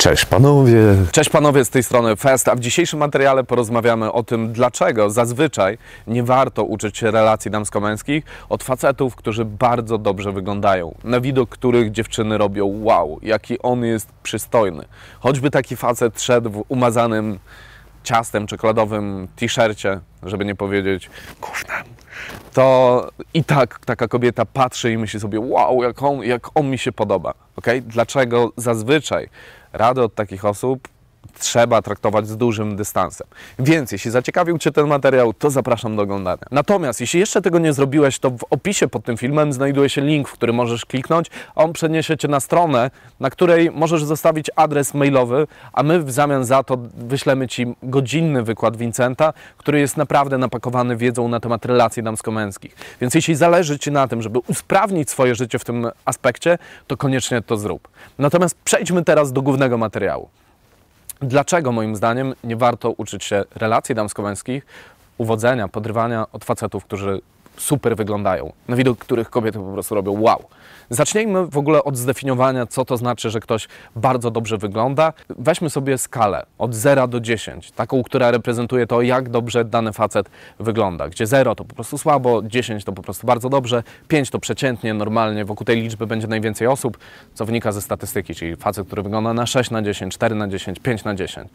[0.00, 0.80] Cześć panowie.
[1.12, 5.78] Cześć panowie, z tej strony Fest, a w dzisiejszym materiale porozmawiamy o tym, dlaczego zazwyczaj
[6.06, 11.90] nie warto uczyć się relacji damsko-męskich od facetów, którzy bardzo dobrze wyglądają, na widok których
[11.90, 14.84] dziewczyny robią wow, jaki on jest przystojny.
[15.20, 17.38] Choćby taki facet szedł w umazanym
[18.04, 21.10] ciastem czekoladowym t-shircie, żeby nie powiedzieć
[21.40, 21.84] gównem,
[22.52, 26.78] to i tak taka kobieta patrzy i myśli sobie wow, jak on, jak on mi
[26.78, 27.34] się podoba.
[27.56, 27.80] Okay?
[27.80, 29.28] Dlaczego zazwyczaj
[29.72, 30.88] rady od takich osób
[31.38, 33.26] trzeba traktować z dużym dystansem.
[33.58, 36.42] Więc jeśli zaciekawił Cię ten materiał, to zapraszam do oglądania.
[36.50, 40.28] Natomiast jeśli jeszcze tego nie zrobiłeś, to w opisie pod tym filmem znajduje się link,
[40.28, 45.46] w który możesz kliknąć, on przeniesie Cię na stronę, na której możesz zostawić adres mailowy,
[45.72, 50.96] a my w zamian za to wyślemy Ci godzinny wykład Vincenta, który jest naprawdę napakowany
[50.96, 52.76] wiedzą na temat relacji damsko-męskich.
[53.00, 57.42] Więc jeśli zależy Ci na tym, żeby usprawnić swoje życie w tym aspekcie, to koniecznie
[57.42, 57.88] to zrób.
[58.18, 60.28] Natomiast przejdźmy teraz do głównego materiału.
[61.22, 64.66] Dlaczego moim zdaniem nie warto uczyć się relacji damsko-męskich,
[65.18, 67.20] uwodzenia, podrywania od facetów, którzy
[67.60, 70.44] super wyglądają, na widok których kobiety po prostu robią wow.
[70.90, 75.12] Zacznijmy w ogóle od zdefiniowania, co to znaczy, że ktoś bardzo dobrze wygląda.
[75.28, 80.30] Weźmy sobie skalę od 0 do 10, taką, która reprezentuje to, jak dobrze dany facet
[80.58, 81.08] wygląda.
[81.08, 84.94] Gdzie 0 to po prostu słabo, 10 to po prostu bardzo dobrze, 5 to przeciętnie,
[84.94, 86.98] normalnie wokół tej liczby będzie najwięcej osób,
[87.34, 90.78] co wynika ze statystyki, czyli facet, który wygląda na 6 na 10, 4 na 10,
[90.78, 91.48] 5 na 10.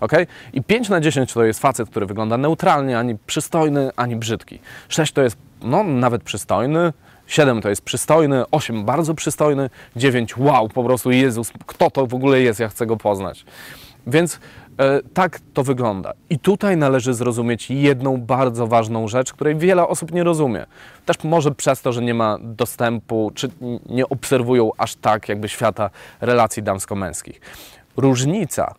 [0.00, 0.12] Ok?
[0.52, 4.58] I 5 na 10 to jest facet, który wygląda neutralnie, ani przystojny, ani brzydki.
[4.88, 6.92] 6 to jest no, nawet przystojny,
[7.26, 12.14] 7 to jest przystojny, 8 bardzo przystojny, 9 wow, po prostu Jezus, kto to w
[12.14, 13.44] ogóle jest, ja chcę go poznać.
[14.06, 14.40] Więc
[14.78, 16.12] e, tak to wygląda.
[16.30, 20.66] I tutaj należy zrozumieć jedną bardzo ważną rzecz, której wiele osób nie rozumie.
[21.06, 23.48] Też może przez to, że nie ma dostępu, czy
[23.86, 27.40] nie obserwują aż tak jakby świata relacji damsko-męskich.
[27.96, 28.74] Różnica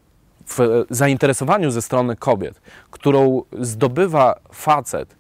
[0.48, 5.16] w zainteresowaniu ze strony kobiet, którą zdobywa facet,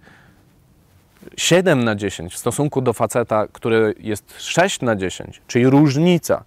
[1.38, 6.44] 7 na 10 w stosunku do faceta, który jest 6 na 10, czyli różnica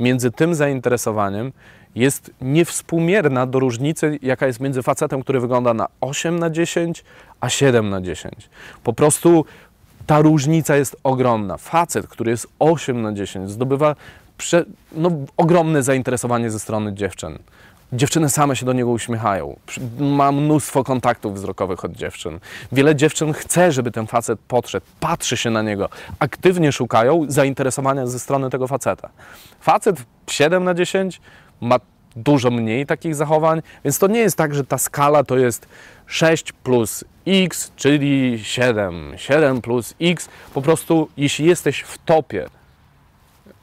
[0.00, 1.52] między tym zainteresowaniem
[1.94, 7.04] jest niewspółmierna do różnicy, jaka jest między facetem, który wygląda na 8 na 10,
[7.40, 8.34] a 7 na 10.
[8.84, 9.44] Po prostu
[10.06, 11.56] ta różnica jest ogromna.
[11.56, 13.96] Facet, który jest 8 na 10, zdobywa
[14.38, 17.38] prze, no, ogromne zainteresowanie ze strony dziewczyn.
[17.92, 19.56] Dziewczyny same się do niego uśmiechają.
[19.98, 22.40] Ma mnóstwo kontaktów wzrokowych od dziewczyn.
[22.72, 25.88] Wiele dziewczyn chce, żeby ten facet podszedł, patrzy się na niego,
[26.18, 29.08] aktywnie szukają zainteresowania ze strony tego faceta.
[29.60, 29.96] Facet
[30.30, 31.20] 7 na 10
[31.60, 31.76] ma
[32.16, 35.68] dużo mniej takich zachowań, więc to nie jest tak, że ta skala to jest
[36.06, 39.12] 6 plus x, czyli 7.
[39.16, 40.28] 7 plus x.
[40.54, 42.46] Po prostu, jeśli jesteś w topie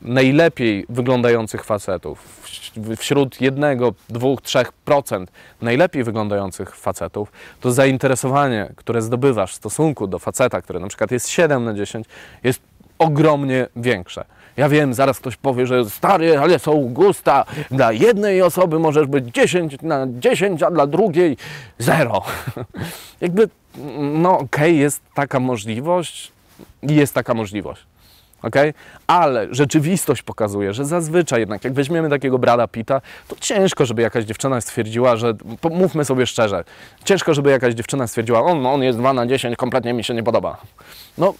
[0.01, 2.41] najlepiej wyglądających facetów,
[2.97, 10.19] wśród jednego, dwóch, trzech procent najlepiej wyglądających facetów, to zainteresowanie, które zdobywasz w stosunku do
[10.19, 12.07] faceta, który na przykład jest 7 na 10,
[12.43, 12.61] jest
[12.99, 14.25] ogromnie większe.
[14.57, 17.45] Ja wiem, zaraz ktoś powie, że stary, ale są gusta.
[17.71, 21.37] Dla jednej osoby możesz być 10 na 10, a dla drugiej
[21.77, 22.21] 0.
[23.21, 23.49] Jakby,
[23.99, 26.31] no okej, okay, jest taka możliwość,
[26.83, 27.88] jest taka możliwość.
[28.41, 28.73] Okay?
[29.07, 34.25] Ale rzeczywistość pokazuje, że zazwyczaj jednak, jak weźmiemy takiego Brada Pita, to ciężko, żeby jakaś
[34.25, 35.33] dziewczyna stwierdziła, że,
[35.71, 36.63] mówmy sobie szczerze,
[37.05, 40.23] ciężko, żeby jakaś dziewczyna stwierdziła, on, on jest 2 na 10, kompletnie mi się nie
[40.23, 40.57] podoba.
[41.17, 41.33] No,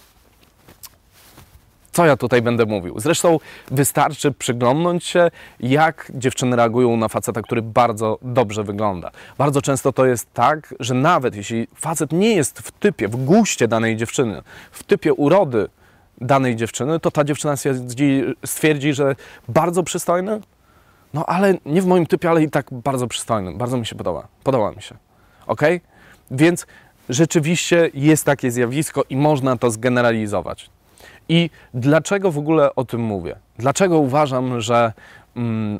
[1.92, 3.00] co ja tutaj będę mówił?
[3.00, 3.38] Zresztą
[3.70, 5.30] wystarczy przyglądnąć się,
[5.60, 9.10] jak dziewczyny reagują na faceta, który bardzo dobrze wygląda.
[9.38, 13.68] Bardzo często to jest tak, że nawet jeśli facet nie jest w typie, w guście
[13.68, 15.68] danej dziewczyny, w typie urody
[16.20, 19.16] danej dziewczyny, to ta dziewczyna stwierdzi, stwierdzi, że
[19.48, 20.40] bardzo przystojny,
[21.14, 23.52] no ale nie w moim typie, ale i tak bardzo przystojny.
[23.52, 24.28] Bardzo mi się podoba.
[24.44, 24.94] Podoba mi się.
[25.46, 25.60] Ok?
[26.30, 26.66] Więc
[27.08, 30.70] rzeczywiście jest takie zjawisko i można to zgeneralizować.
[31.28, 33.36] I dlaczego w ogóle o tym mówię?
[33.58, 34.92] Dlaczego uważam, że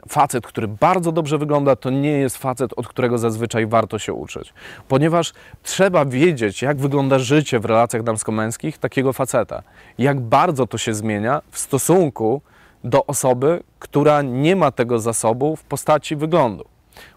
[0.08, 4.54] facet, który bardzo dobrze wygląda, to nie jest facet, od którego zazwyczaj warto się uczyć.
[4.88, 9.62] Ponieważ trzeba wiedzieć, jak wygląda życie w relacjach damsko-męskich takiego faceta.
[9.98, 12.42] Jak bardzo to się zmienia w stosunku
[12.84, 16.64] do osoby, która nie ma tego zasobu w postaci wyglądu.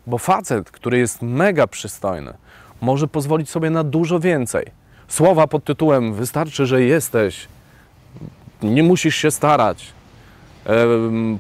[0.08, 2.34] Bo facet, który jest mega przystojny,
[2.82, 4.66] może pozwolić sobie na dużo więcej.
[5.08, 7.48] Słowa pod tytułem wystarczy, że jesteś,
[8.62, 9.94] nie musisz się starać,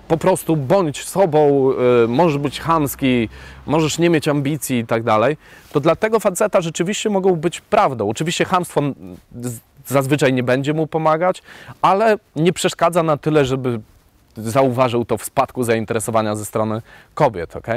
[0.07, 1.71] po prostu bądź sobą,
[2.07, 3.29] możesz być chamski,
[3.65, 5.37] możesz nie mieć ambicji i tak dalej,
[5.71, 8.09] to dla tego faceta rzeczywiście mogą być prawdą.
[8.09, 8.81] Oczywiście chamstwo
[9.87, 11.43] zazwyczaj nie będzie mu pomagać,
[11.81, 13.79] ale nie przeszkadza na tyle, żeby
[14.37, 16.81] zauważył to w spadku zainteresowania ze strony
[17.13, 17.67] kobiet, ok?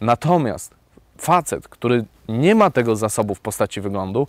[0.00, 0.74] Natomiast
[1.18, 4.28] facet, który nie ma tego zasobu w postaci wyglądu,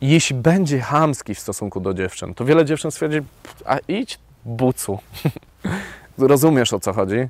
[0.00, 3.18] jeśli będzie chamski w stosunku do dziewczyn, to wiele dziewczyn stwierdzi,
[3.64, 4.98] a idź bucu.
[6.18, 7.28] Rozumiesz o co chodzi?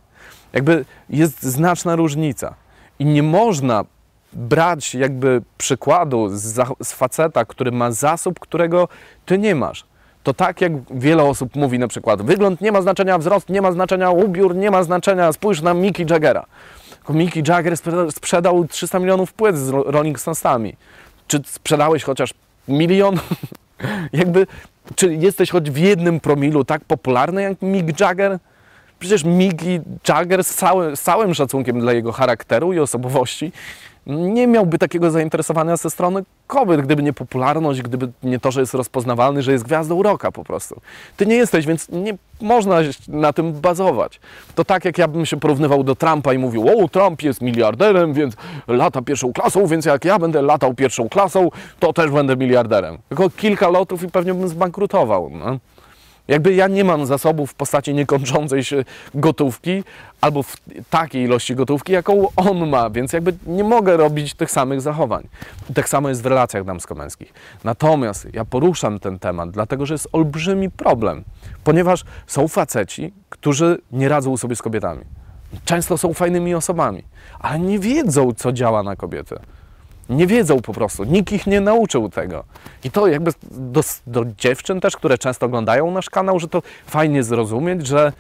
[0.53, 2.55] Jakby jest znaczna różnica.
[2.99, 3.85] I nie można
[4.33, 8.89] brać jakby przykładu z, z faceta, który ma zasób, którego
[9.27, 9.85] ty nie masz.
[10.23, 13.73] To tak jak wiele osób mówi na przykład, wygląd nie ma znaczenia, wzrost nie ma
[13.73, 16.47] znaczenia, ubiór nie ma znaczenia, spójrz na Mickey Jaggera.
[17.09, 17.75] Mickey Jagger
[18.11, 20.77] sprzedał 300 milionów płyt z Rolling Stonesami.
[21.27, 22.35] Czy sprzedałeś chociaż
[22.69, 23.17] milion?
[24.13, 24.47] Jakby,
[24.95, 28.39] czy jesteś choć w jednym promilu tak popularny jak Mick Jagger?
[28.99, 33.53] Przecież Mickey Jagger z, całym, z całym szacunkiem dla jego charakteru i osobowości
[34.07, 38.75] nie miałby takiego zainteresowania ze strony kobiet, gdyby nie popularność, gdyby nie to, że jest
[38.75, 40.81] rozpoznawalny, że jest gwiazdą roka po prostu.
[41.17, 42.79] Ty nie jesteś, więc nie można
[43.09, 44.21] na tym bazować.
[44.55, 48.13] To tak, jak ja bym się porównywał do Trumpa i mówił, o, Trump jest miliarderem,
[48.13, 48.35] więc
[48.69, 51.51] lata pierwszą klasą, więc jak ja będę latał pierwszą klasą,
[51.81, 52.99] to też będę miliarderem.
[53.09, 55.31] Tylko kilka lotów i pewnie bym zbankrutował.
[55.31, 55.59] No.
[56.29, 58.85] Jakby ja nie mam zasobów w postaci niekończącej się
[59.15, 59.85] gotówki
[60.21, 60.57] albo w
[60.91, 65.29] takiej ilości gotówki, jaką on ma, więc jakby nie mogę robić tych samych zachowań.
[65.71, 67.33] I tak samo jest w relacjach damsko-męskich.
[67.65, 71.25] Natomiast ja poruszam ten temat, dlatego że jest olbrzymi problem,
[71.65, 75.05] ponieważ są faceci, którzy nie radzą sobie z kobietami.
[75.65, 77.05] Często są fajnymi osobami,
[77.39, 79.37] ale nie wiedzą, co działa na kobiety.
[80.13, 82.45] Nie wiedzą po prostu, nikt ich nie nauczył tego.
[82.85, 87.23] I to jakby do, do dziewczyn też, które często oglądają nasz kanał, że to fajnie
[87.23, 88.13] zrozumieć, że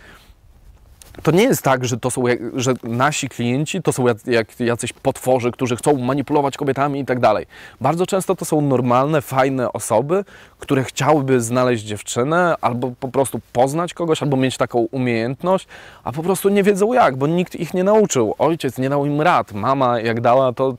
[1.22, 2.24] to nie jest tak, że to są,
[2.54, 7.46] że nasi klienci to są jak, jacyś potworzy, którzy chcą manipulować kobietami i tak dalej.
[7.80, 10.24] Bardzo często to są normalne, fajne osoby,
[10.58, 15.66] które chciałyby znaleźć dziewczynę, albo po prostu poznać kogoś, albo mieć taką umiejętność,
[16.04, 18.34] a po prostu nie wiedzą jak, bo nikt ich nie nauczył.
[18.38, 20.74] Ojciec nie dał im rad, mama jak dała, to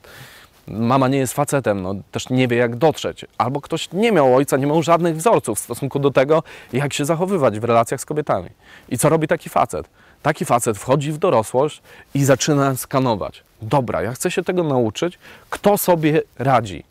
[0.68, 3.26] mama nie jest facetem, no, też nie wie jak dotrzeć.
[3.38, 6.44] Albo ktoś nie miał ojca, nie miał żadnych wzorców w stosunku do tego,
[6.74, 8.50] jak się zachowywać w relacjach z kobietami.
[8.90, 9.90] I co robi taki facet?
[10.22, 11.82] Taki facet wchodzi w dorosłość
[12.14, 13.44] i zaczyna skanować.
[13.62, 15.20] Dobra, ja chcę się tego nauczyć,
[15.50, 16.84] kto sobie radzi.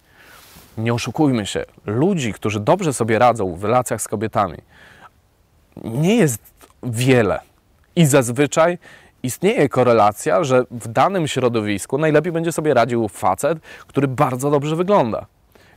[0.79, 4.59] Nie oszukujmy się, ludzi, którzy dobrze sobie radzą w relacjach z kobietami,
[5.85, 6.41] nie jest
[6.83, 7.41] wiele.
[7.97, 8.79] I zazwyczaj
[9.23, 15.27] istnieje korelacja, że w danym środowisku najlepiej będzie sobie radził facet, który bardzo dobrze wygląda.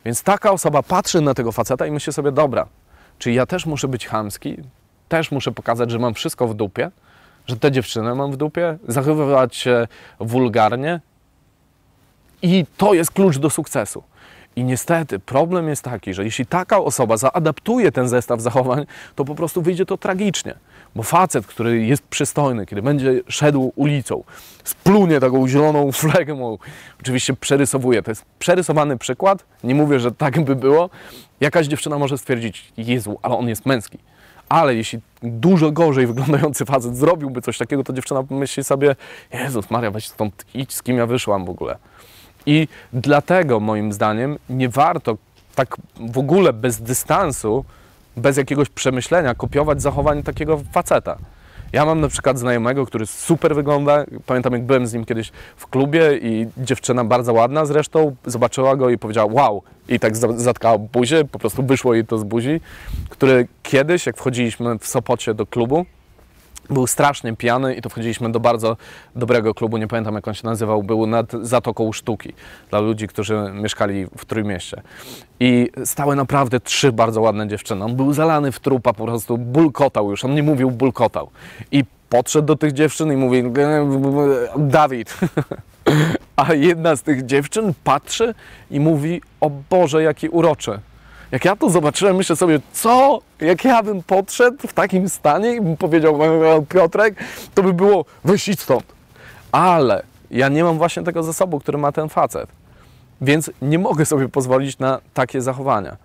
[0.05, 2.67] Więc taka osoba patrzy na tego faceta i myśli sobie, dobra,
[3.19, 4.57] czyli ja też muszę być chamski,
[5.09, 6.91] też muszę pokazać, że mam wszystko w dupie,
[7.47, 9.87] że tę dziewczynę mam w dupie, zachowywać się
[10.19, 10.99] wulgarnie.
[12.41, 14.03] I to jest klucz do sukcesu.
[14.55, 19.35] I niestety problem jest taki, że jeśli taka osoba zaadaptuje ten zestaw zachowań, to po
[19.35, 20.55] prostu wyjdzie to tragicznie.
[20.95, 24.23] Bo facet, który jest przystojny, kiedy będzie szedł ulicą,
[24.63, 26.57] splunie taką zieloną flegmą,
[27.01, 28.03] oczywiście przerysowuje.
[28.03, 30.89] To jest przerysowany przykład, nie mówię, że tak by było.
[31.39, 33.97] Jakaś dziewczyna może stwierdzić, Jezu, ale on jest męski.
[34.49, 38.95] Ale jeśli dużo gorzej wyglądający facet zrobiłby coś takiego, to dziewczyna myśli sobie,
[39.33, 41.77] Jezus Maria, weź stąd idź, z kim ja wyszłam w ogóle.
[42.45, 45.17] I dlatego moim zdaniem nie warto
[45.55, 47.65] tak w ogóle bez dystansu,
[48.17, 51.17] bez jakiegoś przemyślenia kopiować zachowań takiego faceta.
[51.73, 54.05] Ja mam na przykład znajomego, który super wygląda.
[54.25, 58.89] Pamiętam, jak byłem z nim kiedyś w klubie i dziewczyna bardzo ładna zresztą zobaczyła go
[58.89, 59.63] i powiedziała wow.
[59.89, 62.61] I tak zatkała buzię, po prostu wyszło jej to z buzi.
[63.09, 65.85] Który kiedyś, jak wchodziliśmy w Sopocie do klubu,
[66.69, 68.77] był strasznie pijany i to wchodziliśmy do bardzo
[69.15, 72.33] dobrego klubu, nie pamiętam jak on się nazywał, był nad Zatoką Sztuki
[72.69, 74.81] dla ludzi, którzy mieszkali w Trójmieście.
[75.39, 77.85] I stały naprawdę trzy bardzo ładne dziewczyny.
[77.85, 81.29] On był zalany w trupa, po prostu bulkotał już, on nie mówił bulkotał.
[81.71, 83.43] I podszedł do tych dziewczyn i mówi,
[84.57, 85.17] Dawid.
[86.35, 88.33] A jedna z tych dziewczyn patrzy
[88.71, 90.79] i mówi, o Boże, jaki uroczy.
[91.35, 93.21] Jak ja to zobaczyłem, myślę sobie, co?
[93.41, 96.19] Jak ja bym podszedł w takim stanie i bym powiedział,
[96.69, 97.15] Piotrek,
[97.53, 98.83] to by było, weź idź stąd.
[99.51, 102.49] Ale ja nie mam właśnie tego zasobu, który ma ten facet.
[103.21, 105.97] Więc nie mogę sobie pozwolić na takie zachowania.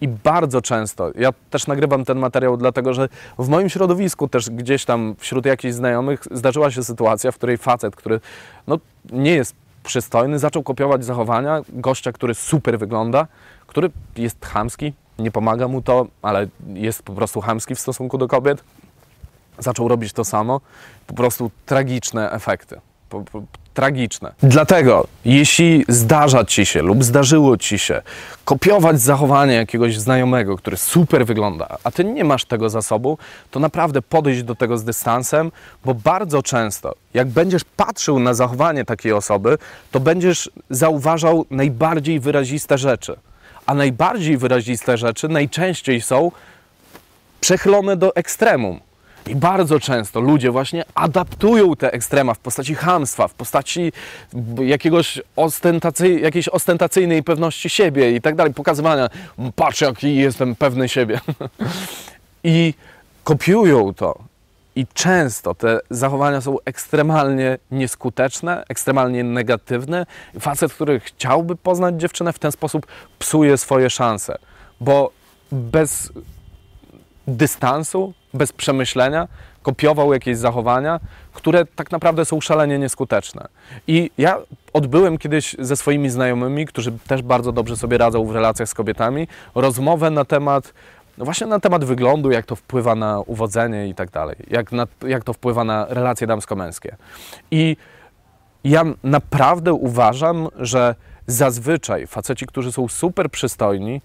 [0.00, 3.08] I bardzo często, ja też nagrywam ten materiał, dlatego że
[3.38, 7.96] w moim środowisku, też gdzieś tam wśród jakichś znajomych, zdarzyła się sytuacja, w której facet,
[7.96, 8.20] który
[8.66, 8.78] no,
[9.12, 9.54] nie jest
[9.86, 13.26] przystojny, zaczął kopiować zachowania gościa, który super wygląda,
[13.66, 18.28] który jest chamski, nie pomaga mu to, ale jest po prostu chamski w stosunku do
[18.28, 18.64] kobiet.
[19.58, 20.60] Zaczął robić to samo,
[21.06, 22.80] po prostu tragiczne efekty.
[23.08, 23.42] Po, po,
[23.76, 24.32] tragiczne.
[24.42, 28.02] Dlatego, jeśli zdarza ci się lub zdarzyło ci się
[28.44, 33.18] kopiować zachowanie jakiegoś znajomego, który super wygląda, a ty nie masz tego zasobu,
[33.50, 35.52] to naprawdę podejść do tego z dystansem,
[35.84, 39.58] bo bardzo często, jak będziesz patrzył na zachowanie takiej osoby,
[39.90, 43.16] to będziesz zauważał najbardziej wyraziste rzeczy.
[43.66, 46.30] A najbardziej wyraziste rzeczy najczęściej są
[47.40, 48.85] przechylone do ekstremum.
[49.26, 53.92] I bardzo często ludzie właśnie adaptują te ekstrema w postaci hamstwa, w postaci
[54.64, 59.08] jakiegoś ostentacy, jakiejś ostentacyjnej pewności siebie i tak dalej, pokazywania,
[59.56, 61.20] patrz jaki jestem pewny siebie.
[62.44, 62.74] I
[63.24, 64.18] kopiują to.
[64.76, 70.06] I często te zachowania są ekstremalnie nieskuteczne, ekstremalnie negatywne.
[70.40, 72.86] Facet, który chciałby poznać dziewczynę, w ten sposób
[73.18, 74.38] psuje swoje szanse,
[74.80, 75.10] bo
[75.52, 76.12] bez
[77.26, 79.28] dystansu, bez przemyślenia,
[79.62, 81.00] kopiował jakieś zachowania,
[81.32, 83.48] które tak naprawdę są szalenie nieskuteczne.
[83.86, 84.38] I ja
[84.72, 89.28] odbyłem kiedyś ze swoimi znajomymi, którzy też bardzo dobrze sobie radzą w relacjach z kobietami,
[89.54, 90.72] rozmowę na temat
[91.18, 94.86] no właśnie na temat wyglądu, jak to wpływa na uwodzenie i tak dalej, jak, na,
[95.06, 96.96] jak to wpływa na relacje damsko-męskie.
[97.50, 97.76] I
[98.64, 100.94] ja naprawdę uważam, że
[101.26, 104.00] zazwyczaj faceci, którzy są super przystojni,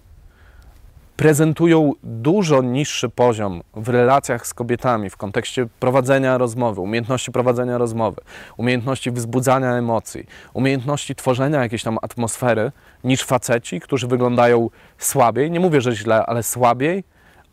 [1.16, 8.20] prezentują dużo niższy poziom w relacjach z kobietami w kontekście prowadzenia rozmowy, umiejętności prowadzenia rozmowy,
[8.56, 12.72] umiejętności wzbudzania emocji, umiejętności tworzenia jakiejś tam atmosfery
[13.04, 15.50] niż faceci, którzy wyglądają słabiej.
[15.50, 17.04] Nie mówię, że źle, ale słabiej,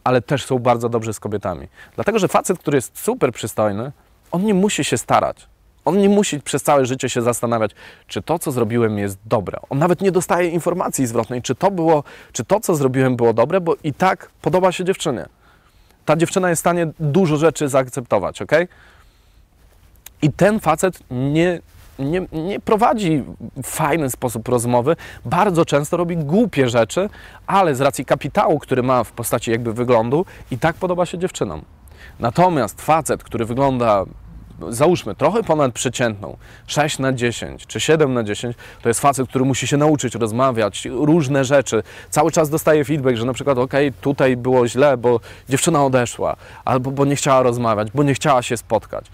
[0.04, 1.68] ale też są bardzo dobrzy z kobietami.
[1.96, 3.92] Dlatego, że facet, który jest super przystojny,
[4.32, 5.48] on nie musi się starać.
[5.90, 7.72] On nie musi przez całe życie się zastanawiać,
[8.08, 9.58] czy to, co zrobiłem, jest dobre.
[9.70, 13.62] On nawet nie dostaje informacji zwrotnej, czy to, było, czy to, co zrobiłem, było dobre,
[13.62, 15.26] bo i tak podoba się dziewczynie.
[16.06, 18.52] Ta dziewczyna jest w stanie dużo rzeczy zaakceptować, ok?
[20.22, 21.60] I ten facet nie,
[22.00, 23.24] nie, nie prowadzi
[23.64, 27.10] w fajny sposób rozmowy, bardzo często robi głupie rzeczy,
[27.48, 31.62] ale z racji kapitału, który ma w postaci jakby wyglądu, i tak podoba się dziewczynom.
[32.20, 34.06] Natomiast facet, który wygląda
[34.70, 36.38] załóżmy, trochę ponad przeciętną,
[36.68, 40.86] 6 na 10 czy 7 na 10, to jest facet, który musi się nauczyć rozmawiać,
[40.86, 41.84] różne rzeczy.
[42.10, 46.36] Cały czas dostaje feedback, że na przykład, ok, tutaj było źle, bo dziewczyna odeszła,
[46.66, 49.06] albo bo nie chciała rozmawiać, bo nie chciała się spotkać.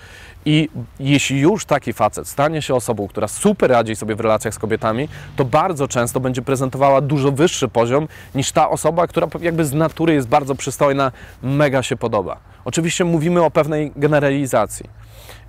[0.46, 4.60] I jeśli już taki facet stanie się osobą, która super radzi sobie w relacjach z
[4.60, 9.74] kobietami, to bardzo często będzie prezentowała dużo wyższy poziom niż ta osoba, która jakby z
[9.74, 11.12] natury jest bardzo przystojna,
[11.44, 12.38] mega się podoba.
[12.66, 14.90] Oczywiście mówimy o pewnej generalizacji.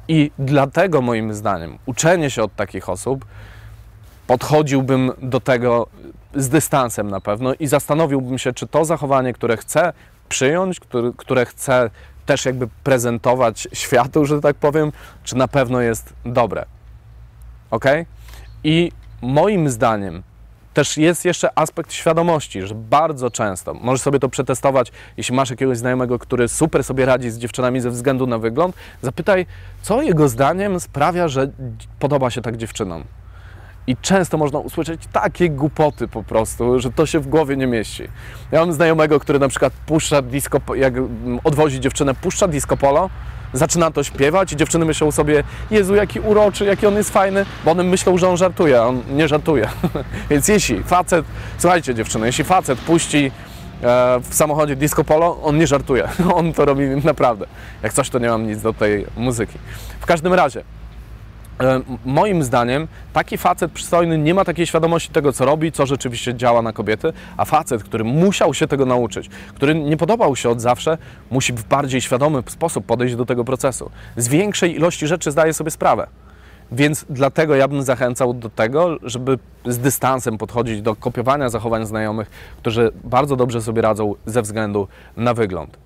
[0.09, 3.25] I dlatego moim zdaniem uczenie się od takich osób
[4.27, 5.87] podchodziłbym do tego
[6.35, 9.93] z dystansem na pewno i zastanowiłbym się, czy to zachowanie, które chcę
[10.29, 10.81] przyjąć,
[11.17, 11.91] które, chcę
[12.27, 14.93] też jakby prezentować światu, że tak powiem,
[15.25, 16.65] czy na pewno jest dobre.
[17.71, 17.85] Ok?
[18.65, 18.93] I
[19.23, 20.23] moim zdaniem
[20.75, 25.79] też jest jeszcze aspekt świadomości, że bardzo często możesz sobie to przetestować, jeśli masz jakiegoś
[25.79, 29.47] znajomego, który super sobie radzi z dziewczynami ze względu na wygląd, zapytaj,
[29.83, 31.51] co jego zdaniem sprawia, że
[31.99, 33.05] podoba się tak dziewczynom.
[33.87, 38.09] I często można usłyszeć takie głupoty po prostu, że to się w głowie nie mieści.
[38.53, 40.95] Ja mam znajomego, który na przykład puszcza disco, jak
[41.45, 43.11] odwozi dziewczynę, puszcza disco polo,
[43.53, 47.71] zaczyna to śpiewać i dziewczyny myślą sobie, Jezu, jaki uroczy, jaki on jest fajny, bo
[47.71, 49.69] one myślą, że on żartuje, a on nie żartuje.
[50.31, 51.27] Więc jeśli facet,
[51.59, 53.31] słuchajcie dziewczyny, jeśli facet puści
[53.83, 57.47] e, w samochodzie disco polo, on nie żartuje, on to robi naprawdę.
[57.83, 59.59] Jak coś, to nie mam nic do tej muzyki.
[60.01, 60.63] W każdym razie,
[62.05, 66.63] moim zdaniem taki facet przystojny nie ma takiej świadomości tego, co robi, co rzeczywiście działa
[66.63, 70.99] na kobiety, a facet, który musiał się tego nauczyć, który nie podobał się od zawsze,
[71.31, 73.91] musi w bardziej świadomy sposób podejść do tego procesu.
[74.17, 76.07] Z większej ilości rzeczy zdaje sobie sprawę.
[76.73, 82.31] Więc dlatego ja bym zachęcał do tego, żeby z dystansem podchodzić do kopiowania zachowań znajomych,
[82.57, 85.79] którzy bardzo dobrze sobie radzą ze względu na wygląd.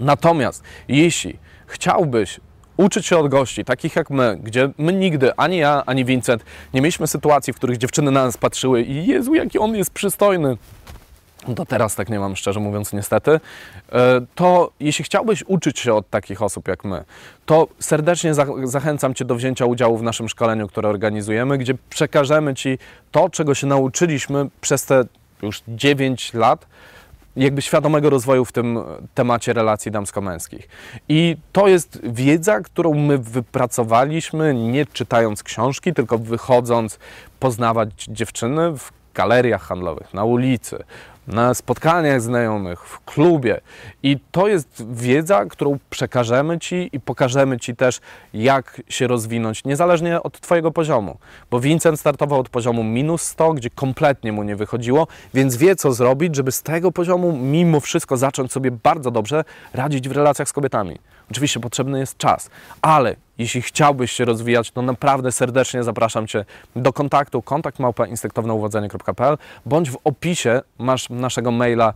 [0.00, 2.40] Natomiast jeśli chciałbyś
[2.78, 6.44] uczyć się od gości, takich jak my, gdzie my nigdy, ani ja, ani Vincent,
[6.74, 10.56] nie mieliśmy sytuacji, w których dziewczyny na nas patrzyły i Jezu, jaki on jest przystojny.
[11.56, 13.40] To teraz tak nie mam, szczerze mówiąc, niestety.
[13.92, 17.04] E, to jeśli chciałbyś uczyć się od takich osób jak my,
[17.46, 18.32] to serdecznie
[18.64, 22.78] zachęcam Cię do wzięcia udziału w naszym szkoleniu, które organizujemy, gdzie przekażemy Ci
[23.10, 25.04] to, czego się nauczyliśmy przez te
[25.42, 26.66] już 9 lat
[27.38, 28.78] jakby świadomego rozwoju w tym
[29.14, 30.68] temacie relacji damsko-męskich.
[31.08, 36.98] I to jest wiedza, którą my wypracowaliśmy nie czytając książki, tylko wychodząc
[37.40, 40.84] poznawać dziewczyny w galeriach handlowych, na ulicy,
[41.28, 43.60] na spotkaniach znajomych, w klubie.
[44.02, 48.00] I to jest wiedza, którą przekażemy Ci i pokażemy Ci też,
[48.34, 51.18] jak się rozwinąć, niezależnie od Twojego poziomu.
[51.50, 55.92] Bo Vincent startował od poziomu minus 100, gdzie kompletnie mu nie wychodziło, więc wie, co
[55.92, 60.52] zrobić, żeby z tego poziomu mimo wszystko zacząć sobie bardzo dobrze radzić w relacjach z
[60.52, 60.98] kobietami.
[61.30, 62.50] Oczywiście potrzebny jest czas,
[62.82, 66.44] ale jeśli chciałbyś się rozwijać, to naprawdę serdecznie zapraszam Cię
[66.76, 68.06] do kontaktu kontakt małpa
[69.66, 71.92] bądź w opisie masz naszego maila,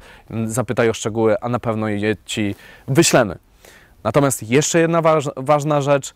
[0.46, 2.54] zapytaj o szczegóły, a na pewno je Ci
[2.88, 3.38] wyślemy.
[4.04, 6.14] Natomiast jeszcze jedna waż, ważna rzecz,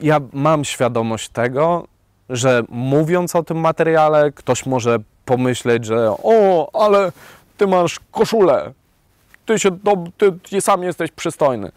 [0.00, 1.88] ja mam świadomość tego,
[2.30, 7.12] że mówiąc o tym materiale, ktoś może pomyśleć, że o, ale
[7.58, 8.72] Ty masz koszulę,
[9.46, 9.70] ty, się,
[10.18, 11.72] ty, ty sam jesteś przystojny.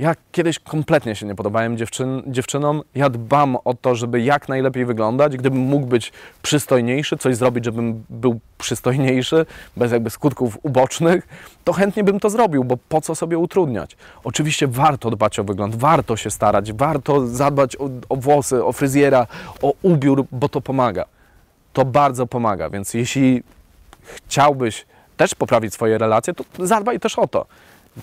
[0.00, 2.82] Ja kiedyś kompletnie się nie podobałem dziewczyn, dziewczynom.
[2.94, 5.36] Ja dbam o to, żeby jak najlepiej wyglądać.
[5.36, 11.28] Gdybym mógł być przystojniejszy, coś zrobić, żebym był przystojniejszy, bez jakby skutków ubocznych,
[11.64, 13.96] to chętnie bym to zrobił, bo po co sobie utrudniać?
[14.24, 19.26] Oczywiście warto dbać o wygląd, warto się starać, warto zadbać o, o włosy, o fryzjera,
[19.62, 21.04] o ubiór, bo to pomaga.
[21.72, 23.42] To bardzo pomaga, więc jeśli
[24.02, 27.46] chciałbyś też poprawić swoje relacje, to zadbaj też o to.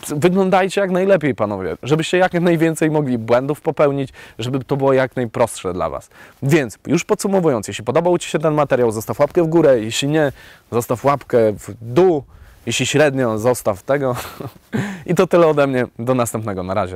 [0.07, 5.73] Wyglądajcie jak najlepiej, panowie, żebyście jak najwięcej mogli błędów popełnić, żeby to było jak najprostsze
[5.73, 6.09] dla Was.
[6.43, 10.31] Więc już podsumowując, jeśli podobał Ci się ten materiał, zostaw łapkę w górę, jeśli nie,
[10.71, 12.23] zostaw łapkę w dół,
[12.65, 14.15] jeśli średnio, zostaw tego.
[15.09, 15.85] I to tyle ode mnie.
[15.99, 16.63] Do następnego.
[16.63, 16.95] Na razie.